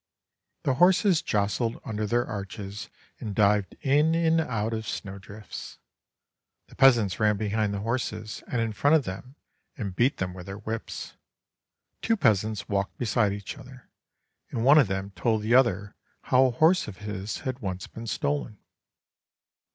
The 0.63 0.73
horses 0.81 1.21
j(jstled 1.21 1.79
under 1.85 2.07
their 2.07 2.25
arches, 2.25 2.89
and 3.19 3.35
dived 3.35 3.75
in 3.83 4.15
and 4.15 4.41
out 4.41 4.73
of 4.73 4.87
snow 4.87 5.19
drifts. 5.19 5.77
The 6.69 6.75
peasants 6.75 7.19
ran 7.19 7.37
behind 7.37 7.71
the 7.71 7.81
horses 7.81 8.41
and 8.47 8.61
in 8.61 8.73
front 8.73 8.95
of 8.95 9.05
them, 9.05 9.35
and 9.77 9.95
beat 9.95 10.17
them 10.17 10.33
with 10.33 10.47
their 10.47 10.57
whip.'^. 10.57 10.89
Two 12.01 12.17
peasants 12.17 12.67
walked 12.67 12.97
beside 12.97 13.31
each 13.31 13.59
other, 13.59 13.89
and 14.49 14.65
one 14.65 14.79
of 14.79 14.87
them 14.87 15.11
told 15.11 15.43
the 15.43 15.53
other 15.53 15.93
how 16.21 16.45
a 16.47 16.49
horse 16.49 16.87
of 16.87 16.97
his 17.05 17.41
had 17.45 17.59
once 17.59 17.85
been 17.85 18.07
stolen. 18.07 18.57